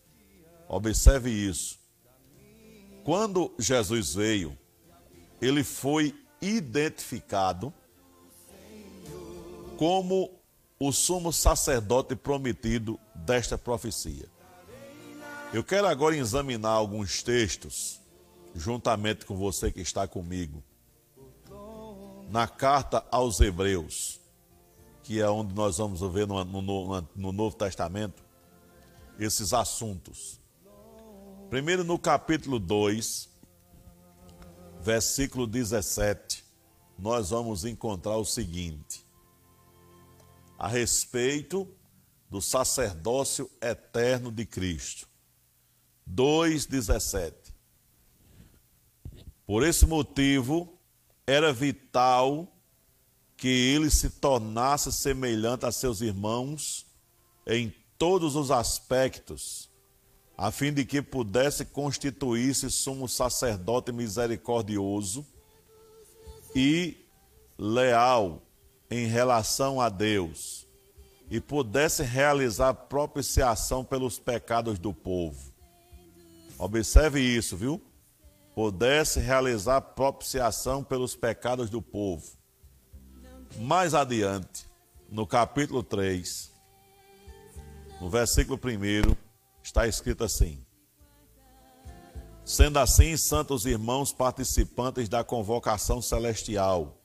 [0.67, 1.80] Observe isso.
[3.04, 4.58] Quando Jesus veio,
[5.41, 7.74] ele foi identificado
[9.78, 10.37] como
[10.79, 14.27] o sumo sacerdote prometido desta profecia.
[15.53, 18.01] Eu quero agora examinar alguns textos,
[18.53, 20.63] juntamente com você que está comigo,
[22.29, 24.19] na carta aos Hebreus,
[25.03, 28.21] que é onde nós vamos ver no, no, no Novo Testamento
[29.17, 30.39] esses assuntos.
[31.49, 33.29] Primeiro, no capítulo 2,
[34.81, 36.43] versículo 17,
[36.99, 39.07] nós vamos encontrar o seguinte:
[40.58, 41.67] a respeito
[42.30, 45.08] do sacerdócio eterno de Cristo.
[46.10, 47.34] 2,17.
[49.46, 50.78] Por esse motivo,
[51.26, 52.52] era vital
[53.36, 56.86] que ele se tornasse semelhante a seus irmãos
[57.46, 59.70] em todos os aspectos,
[60.38, 65.26] a fim de que pudesse constituir-se sumo sacerdote misericordioso
[66.56, 67.06] e
[67.58, 68.46] leal
[68.89, 70.67] em relação a Deus,
[71.30, 75.58] e pudesse realizar propiciação pelos pecados do povo
[76.58, 77.82] Observe isso, viu?
[78.56, 82.26] Pudesse realizar propiciação pelos pecados do povo.
[83.60, 84.67] Mais adiante,
[85.10, 86.52] no capítulo 3,
[88.02, 89.15] no versículo 1,
[89.62, 90.65] está escrito assim:
[92.43, 96.96] Sendo assim, santos irmãos participantes da convocação celestial,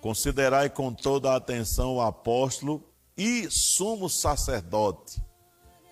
[0.00, 2.82] considerai com toda a atenção o apóstolo
[3.16, 5.22] e sumo sacerdote,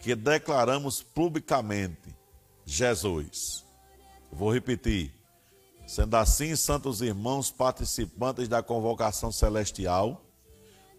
[0.01, 2.17] que declaramos publicamente
[2.65, 3.65] Jesus.
[4.33, 5.15] Vou repetir.
[5.87, 10.23] Sendo assim, santos irmãos, participantes da convocação celestial,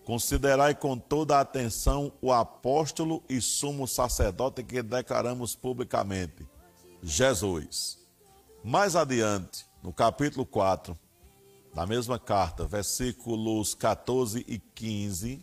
[0.04, 6.48] considerai com toda a atenção o apóstolo e sumo sacerdote que declaramos publicamente,
[7.04, 8.00] Jesus.
[8.64, 10.98] Mais adiante, no capítulo 4,
[11.80, 15.42] da mesma carta, versículos 14 e 15,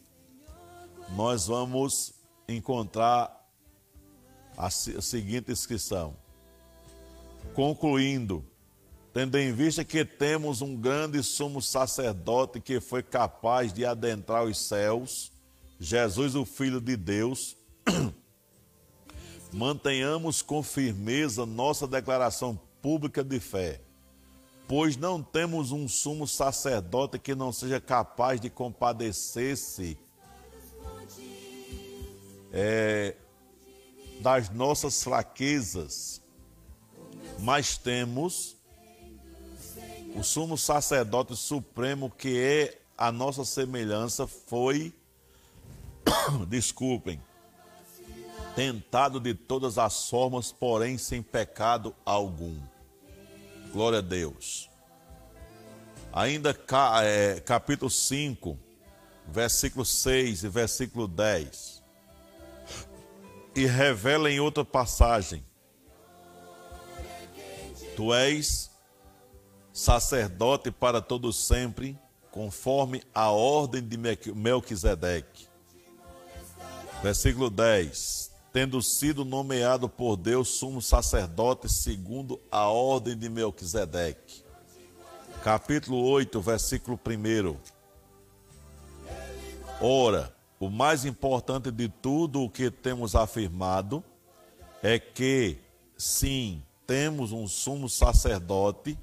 [1.16, 2.12] nós vamos
[2.46, 3.48] encontrar
[4.54, 6.14] a seguinte inscrição:
[7.54, 8.44] Concluindo,
[9.14, 14.58] tendo em vista que temos um grande sumo sacerdote que foi capaz de adentrar os
[14.58, 15.32] céus,
[15.80, 17.56] Jesus, o Filho de Deus,
[19.54, 23.80] mantenhamos com firmeza nossa declaração pública de fé,
[24.68, 29.98] pois não temos um sumo sacerdote que não seja capaz de compadecer-se
[32.52, 33.14] é,
[34.20, 36.20] das nossas fraquezas,
[37.38, 38.56] mas temos
[40.16, 44.94] o sumo sacerdote supremo que é a nossa semelhança foi,
[46.48, 47.20] desculpem,
[48.54, 52.58] tentado de todas as formas, porém sem pecado algum.
[53.76, 54.70] Glória a Deus.
[56.10, 56.56] Ainda
[57.04, 58.58] é, capítulo 5,
[59.28, 61.82] versículo 6 e versículo 10
[63.54, 65.44] e revela em outra passagem:
[67.94, 68.70] Tu és
[69.74, 71.98] sacerdote para todo sempre,
[72.30, 73.98] conforme a ordem de
[74.34, 75.48] Melquisedeque.
[77.02, 84.42] Versículo 10: Tendo sido nomeado por Deus sumo sacerdote segundo a ordem de Melquisedeque.
[85.44, 87.54] Capítulo 8, versículo 1.
[89.78, 94.02] Ora, o mais importante de tudo o que temos afirmado
[94.82, 95.58] é que,
[95.98, 98.98] sim, temos um sumo sacerdote,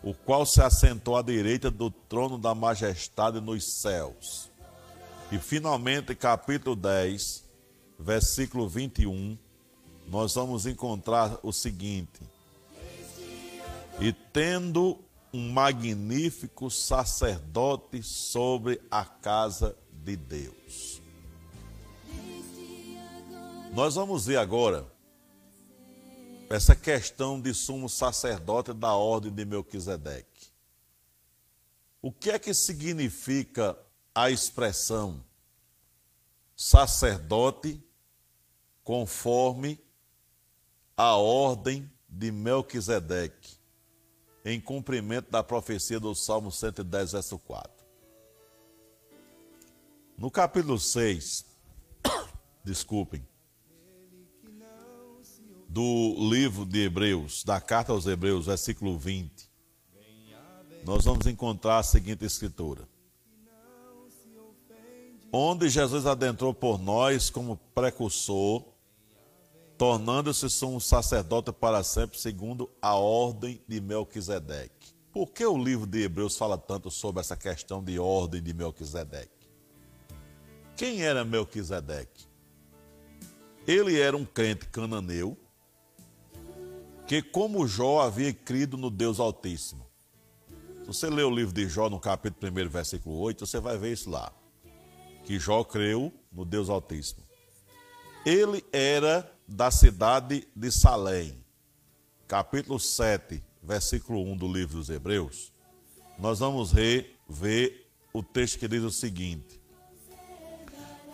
[0.00, 4.48] o qual se assentou à direita do trono da majestade nos céus.
[5.32, 7.41] E finalmente, capítulo 10,
[8.02, 9.38] versículo 21,
[10.08, 12.20] nós vamos encontrar o seguinte:
[14.00, 14.98] E tendo
[15.32, 21.00] um magnífico sacerdote sobre a casa de Deus.
[23.72, 24.86] Nós vamos ver agora
[26.50, 30.48] essa questão de sumo sacerdote da ordem de Melquisedeque.
[32.02, 33.78] O que é que significa
[34.14, 35.24] a expressão
[36.54, 37.82] sacerdote
[38.82, 39.78] conforme
[40.96, 43.56] a ordem de Melquisedeque,
[44.44, 47.84] em cumprimento da profecia do Salmo 110, verso 4?
[50.18, 51.46] No capítulo 6,
[52.64, 53.26] desculpem,
[55.68, 59.50] do livro de Hebreus, da carta aos Hebreus, versículo 20,
[60.84, 62.86] nós vamos encontrar a seguinte escritura:
[65.32, 68.71] Onde Jesus adentrou por nós como precursor,
[69.76, 74.94] tornando-se um sacerdote para sempre, segundo a ordem de Melquisedeque.
[75.12, 79.42] Por que o livro de Hebreus fala tanto sobre essa questão de ordem de Melquisedeque?
[80.82, 82.26] quem era Melquisedeque?
[83.64, 85.38] Ele era um crente cananeu
[87.06, 89.86] que, como Jó, havia crido no Deus Altíssimo.
[90.80, 93.92] Se você ler o livro de Jó, no capítulo 1, versículo 8, você vai ver
[93.92, 94.32] isso lá.
[95.24, 97.22] Que Jó creu no Deus Altíssimo.
[98.26, 101.42] Ele era da cidade de Salém.
[102.26, 105.52] Capítulo 7, versículo 1 do livro dos Hebreus.
[106.18, 107.18] Nós vamos ver,
[108.12, 109.60] o texto que diz o seguinte: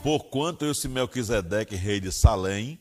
[0.02, 2.78] Porquanto esse Melquisedeque, rei de Salém,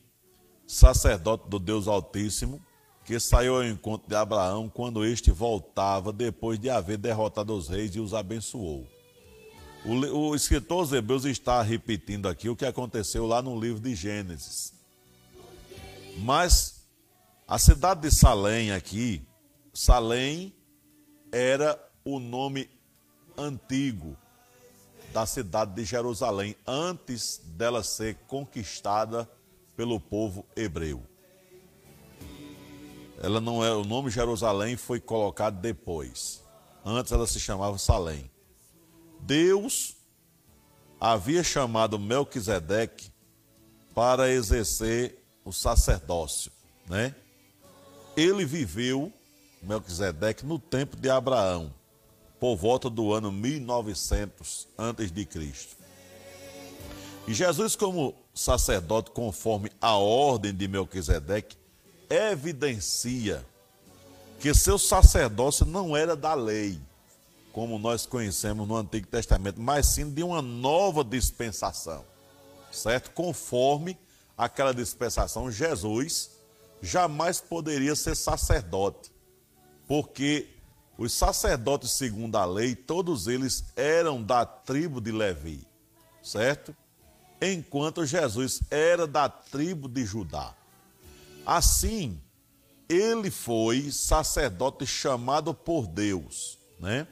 [0.66, 2.60] sacerdote do Deus Altíssimo,
[3.04, 7.94] que saiu ao encontro de Abraão quando este voltava depois de haver derrotado os reis
[7.96, 8.86] e os abençoou.
[9.84, 14.77] O, escritor dos Hebreus está repetindo aqui o que aconteceu lá no livro de Gênesis.
[16.18, 16.84] Mas
[17.46, 19.26] a cidade de Salém aqui,
[19.72, 20.52] Salém
[21.30, 22.68] era o nome
[23.36, 24.16] antigo
[25.12, 29.30] da cidade de Jerusalém, antes dela ser conquistada
[29.76, 31.02] pelo povo hebreu.
[33.22, 36.42] Ela não é, o nome Jerusalém foi colocado depois.
[36.84, 38.30] Antes ela se chamava Salém.
[39.20, 39.96] Deus
[41.00, 43.10] havia chamado Melquisedeque
[43.94, 46.52] para exercer o sacerdócio,
[46.86, 47.14] né?
[48.14, 49.10] Ele viveu
[49.62, 51.72] Melquisedeque no tempo de Abraão,
[52.38, 55.74] por volta do ano 1900 antes de Cristo.
[57.26, 61.56] E Jesus como sacerdote conforme a ordem de Melquisedeque
[62.10, 63.44] evidencia
[64.38, 66.78] que seu sacerdócio não era da lei,
[67.52, 72.04] como nós conhecemos no Antigo Testamento, mas sim de uma nova dispensação,
[72.70, 73.10] certo?
[73.12, 73.98] Conforme
[74.38, 76.38] aquela dispensação, Jesus
[76.80, 79.10] jamais poderia ser sacerdote,
[79.88, 80.48] porque
[80.96, 85.66] os sacerdotes, segundo a lei, todos eles eram da tribo de Levi,
[86.22, 86.74] certo?
[87.42, 90.54] Enquanto Jesus era da tribo de Judá.
[91.44, 92.20] Assim,
[92.88, 97.06] ele foi sacerdote chamado por Deus, né?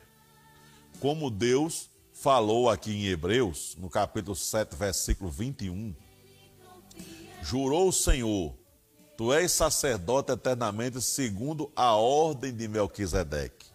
[1.01, 5.95] Como Deus falou aqui em Hebreus, no capítulo 7, versículo 21,
[7.43, 8.55] jurou o Senhor,
[9.17, 13.67] tu és sacerdote eternamente segundo a ordem de Melquisedeque.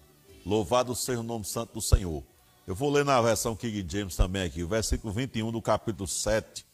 [0.45, 2.23] Louvado seja o nome santo do Senhor.
[2.65, 6.65] Eu vou ler na versão King James também aqui, o versículo 21 do capítulo 7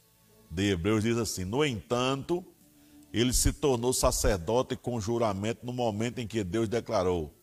[0.50, 2.46] de Hebreus diz assim: No entanto,
[3.14, 7.34] ele se tornou sacerdote com juramento no momento em que Deus declarou: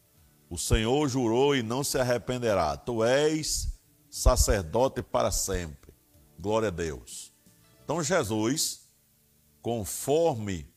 [0.49, 2.77] O Senhor jurou e não se arrependerá.
[2.77, 3.79] Tu és
[4.11, 5.93] sacerdote para sempre.
[6.39, 7.33] Glória a Deus.
[7.85, 8.84] Então, Jesus,
[9.65, 10.73] conforme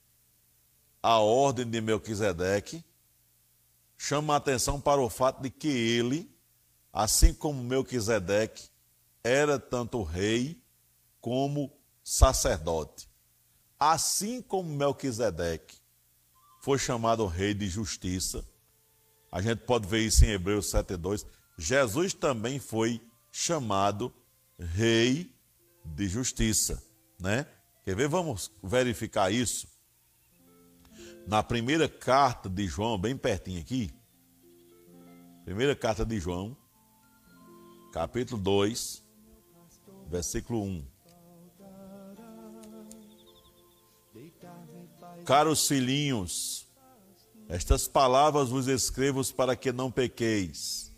[1.03, 2.83] a ordem de Melquisedeque,
[3.95, 6.27] chama a atenção para o fato de que ele,
[6.91, 8.69] assim como Melquisedeque,
[9.23, 10.59] era tanto rei
[11.21, 11.71] como
[12.03, 13.07] sacerdote
[13.79, 15.77] assim como Melquisedeque
[16.61, 18.45] foi chamado rei de justiça,
[19.31, 21.25] a gente pode ver isso em Hebreus 7,2,
[21.57, 24.13] Jesus também foi chamado
[24.57, 25.33] rei
[25.85, 26.81] de justiça,
[27.19, 27.45] né?
[27.87, 28.09] Quer ver?
[28.09, 29.65] Vamos verificar isso.
[31.25, 33.89] Na primeira carta de João, bem pertinho aqui,
[35.45, 36.57] primeira carta de João,
[37.93, 39.05] capítulo 2,
[40.09, 40.85] versículo 1.
[45.23, 46.67] Caros filhinhos,
[47.47, 50.93] estas palavras vos escrevo para que não pequeis.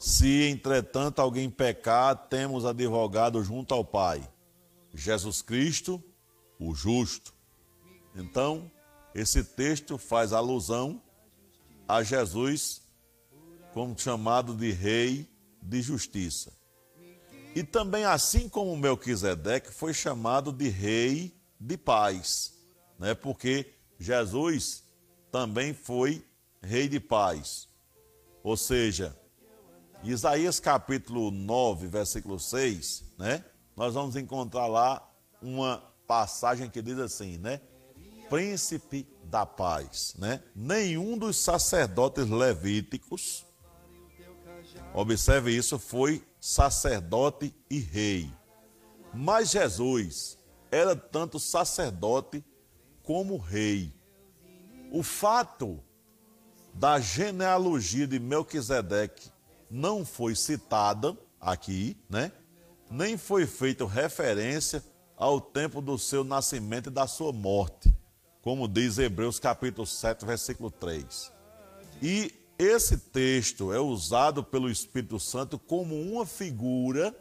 [0.00, 4.33] Se, entretanto, alguém pecar, temos advogado junto ao Pai,
[4.94, 6.02] Jesus Cristo,
[6.58, 7.34] o justo.
[8.14, 8.70] Então,
[9.14, 11.02] esse texto faz alusão
[11.86, 12.82] a Jesus
[13.72, 15.28] como chamado de Rei
[15.60, 16.52] de Justiça.
[17.54, 22.54] E também, assim como Melquisedeque, foi chamado de Rei de Paz
[22.98, 23.14] né?
[23.14, 24.84] porque Jesus
[25.30, 26.24] também foi
[26.62, 27.68] rei de paz.
[28.42, 29.18] Ou seja,
[30.02, 33.44] Isaías capítulo 9, versículo 6, né?
[33.76, 35.06] Nós vamos encontrar lá
[35.42, 37.60] uma passagem que diz assim, né?
[38.30, 40.42] Príncipe da paz, né?
[40.54, 43.44] Nenhum dos sacerdotes levíticos,
[44.94, 48.32] observe isso, foi sacerdote e rei.
[49.12, 50.38] Mas Jesus
[50.70, 52.44] era tanto sacerdote
[53.02, 53.92] como rei.
[54.92, 55.82] O fato
[56.72, 59.30] da genealogia de Melquisedeque
[59.70, 62.32] não foi citada aqui, né?
[62.90, 64.82] Nem foi feita referência
[65.16, 67.92] ao tempo do seu nascimento e da sua morte,
[68.42, 71.32] como diz Hebreus capítulo 7, versículo 3.
[72.02, 77.14] E esse texto é usado pelo Espírito Santo como uma figura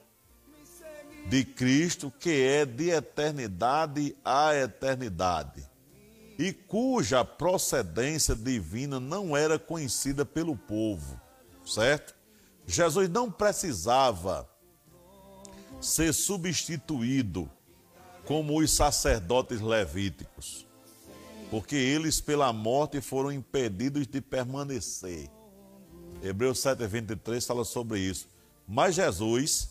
[1.28, 5.68] de Cristo, que é de eternidade a eternidade,
[6.38, 11.20] e cuja procedência divina não era conhecida pelo povo,
[11.66, 12.14] certo?
[12.68, 14.50] Jesus não precisava
[15.84, 17.50] ser substituído
[18.26, 20.66] como os sacerdotes levíticos,
[21.52, 25.30] porque eles pela morte foram impedidos de permanecer.
[26.22, 28.28] Hebreus 7:23 fala sobre isso.
[28.66, 29.70] Mas Jesus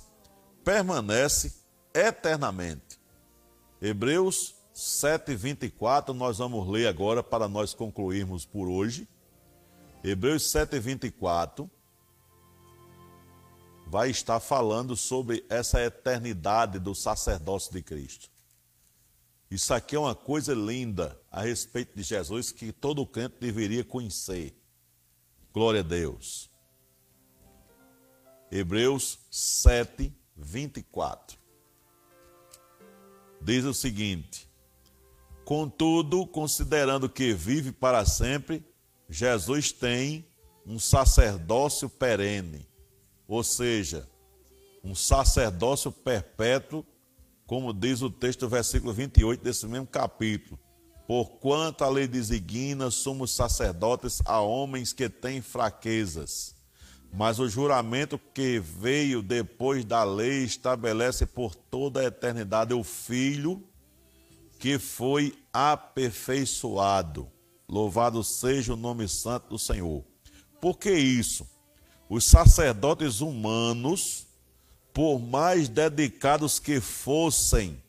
[0.63, 1.53] permanece
[1.95, 3.01] eternamente.
[3.81, 9.09] Hebreus 7:24 nós vamos ler agora para nós concluirmos por hoje.
[10.05, 11.71] Hebreus 7:24
[13.93, 18.31] vai estar falando sobre essa eternidade do sacerdócio de Cristo.
[19.51, 24.57] Isso aqui é uma coisa linda a respeito de Jesus que todo crente deveria conhecer.
[25.53, 26.51] Glória a Deus.
[28.51, 31.39] Hebreus 7, 24.
[33.43, 34.49] Diz o seguinte:
[35.45, 38.65] Contudo, considerando que vive para sempre,
[39.07, 40.27] Jesus tem
[40.65, 42.72] um sacerdócio perene,
[43.27, 44.09] ou seja,
[44.83, 46.85] um sacerdócio perpétuo
[47.53, 50.59] como diz o texto, versículo 28 desse mesmo capítulo.
[51.07, 56.55] Porquanto a lei designa, somos sacerdotes a homens que têm fraquezas.
[57.13, 63.63] Mas o juramento que veio depois da lei estabelece por toda a eternidade o Filho
[64.59, 67.31] que foi aperfeiçoado.
[67.69, 70.03] Louvado seja o nome santo do Senhor.
[70.59, 71.47] Por que isso?
[72.15, 74.27] Os sacerdotes humanos
[74.93, 77.83] por mais dedicados que fossem,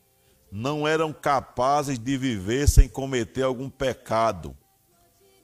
[0.50, 4.56] não eram capazes de viver sem cometer algum pecado,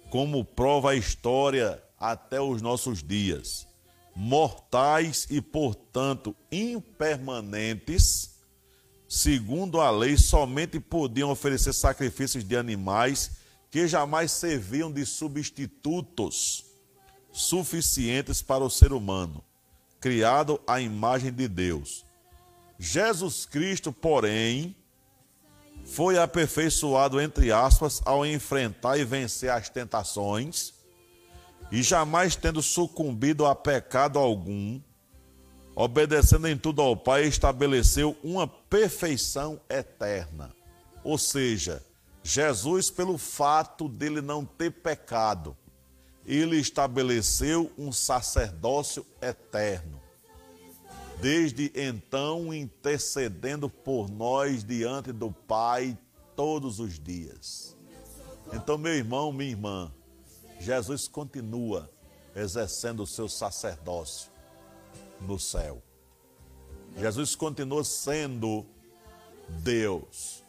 [0.08, 3.68] como prova a história até os nossos dias.
[4.16, 8.30] Mortais e, portanto, impermanentes,
[9.06, 13.32] segundo a lei, somente podiam oferecer sacrifícios de animais
[13.70, 16.69] que jamais serviam de substitutos
[17.32, 19.44] suficientes para o ser humano
[20.00, 22.04] criado à imagem de Deus.
[22.78, 24.74] Jesus Cristo, porém,
[25.84, 30.72] foi aperfeiçoado, entre aspas, ao enfrentar e vencer as tentações,
[31.70, 34.80] e jamais tendo sucumbido a pecado algum,
[35.76, 40.50] obedecendo em tudo ao Pai, estabeleceu uma perfeição eterna.
[41.04, 41.84] Ou seja,
[42.22, 45.56] Jesus, pelo fato dele não ter pecado,
[46.26, 50.00] ele estabeleceu um sacerdócio eterno.
[51.20, 55.98] Desde então, intercedendo por nós diante do Pai
[56.34, 57.76] todos os dias.
[58.52, 59.92] Então, meu irmão, minha irmã,
[60.58, 61.90] Jesus continua
[62.34, 64.30] exercendo o seu sacerdócio
[65.20, 65.82] no céu.
[66.96, 68.66] Jesus continua sendo
[69.48, 70.42] Deus.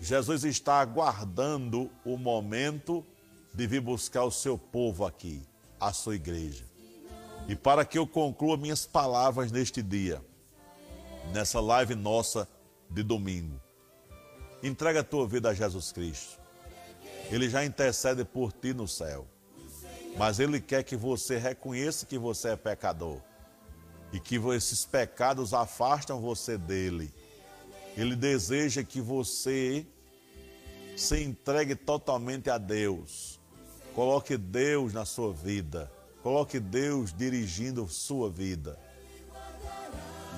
[0.00, 3.04] Jesus está aguardando o momento
[3.52, 5.42] de vir buscar o seu povo aqui,
[5.78, 6.64] a sua igreja.
[7.48, 10.22] E para que eu conclua minhas palavras neste dia,
[11.32, 12.48] nessa live nossa
[12.88, 13.60] de domingo,
[14.62, 16.38] entrega a tua vida a Jesus Cristo.
[17.30, 19.26] Ele já intercede por ti no céu.
[20.16, 23.20] Mas ele quer que você reconheça que você é pecador
[24.12, 27.12] e que esses pecados afastam você dele.
[27.96, 29.86] Ele deseja que você
[30.96, 33.39] se entregue totalmente a Deus
[33.94, 35.90] Coloque Deus na sua vida.
[36.22, 38.78] Coloque Deus dirigindo sua vida.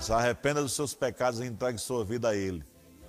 [0.01, 2.65] Se arrependa dos seus pecados e entregue sua vida a Ele,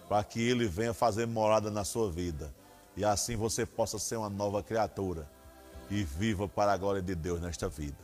[0.08, 2.54] para que Ele venha fazer morada na sua vida.
[2.96, 5.30] E assim você possa ser uma nova criatura
[5.90, 7.98] e viva para a glória de Deus nesta vida.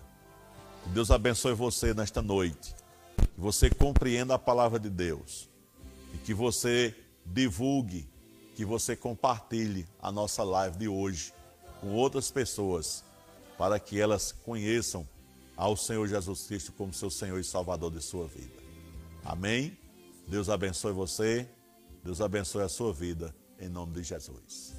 [0.84, 2.76] Que Deus abençoe você nesta noite.
[3.18, 5.50] Que você compreenda a palavra de Deus.
[6.14, 8.10] E que você divulgue,
[8.56, 11.34] que você compartilhe a nossa live de hoje
[11.80, 13.04] com outras pessoas,
[13.58, 15.08] para que elas conheçam
[15.56, 18.62] ao Senhor Jesus Cristo como seu Senhor e Salvador de sua vida.
[19.24, 19.78] Amém?
[20.28, 21.50] Deus abençoe você,
[22.04, 24.79] Deus abençoe a sua vida, em nome de Jesus.